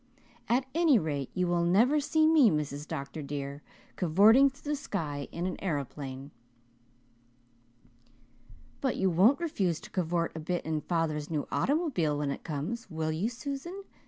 At 0.49 0.65
any 0.73 0.97
rate, 0.97 1.29
you 1.35 1.45
will 1.45 1.61
never 1.63 1.99
see 1.99 2.25
me, 2.25 2.49
Mrs. 2.49 2.87
Dr. 2.87 3.21
dear, 3.21 3.61
cavorting 3.97 4.49
through 4.49 4.71
the 4.71 4.75
sky 4.75 5.27
in 5.31 5.45
an 5.45 5.63
aeroplane." 5.63 6.31
"But 8.81 8.97
you 8.97 9.11
won't 9.11 9.39
refuse 9.39 9.79
to 9.81 9.91
cavort 9.91 10.31
a 10.35 10.39
bit 10.39 10.65
in 10.65 10.81
father's 10.81 11.29
new 11.29 11.47
automobile 11.51 12.17
when 12.17 12.31
it 12.31 12.43
comes, 12.43 12.89
will 12.89 13.11
you, 13.11 13.29
Susan?" 13.29 13.83